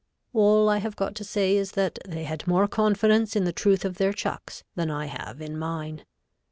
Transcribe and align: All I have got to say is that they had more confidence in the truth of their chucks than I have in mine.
All 0.33 0.67
I 0.67 0.79
have 0.79 0.95
got 0.95 1.13
to 1.13 1.23
say 1.23 1.55
is 1.55 1.73
that 1.73 1.99
they 2.07 2.23
had 2.23 2.47
more 2.47 2.67
confidence 2.67 3.35
in 3.35 3.43
the 3.43 3.53
truth 3.53 3.85
of 3.85 3.99
their 3.99 4.13
chucks 4.13 4.63
than 4.73 4.89
I 4.89 5.05
have 5.05 5.39
in 5.41 5.55
mine. 5.59 6.05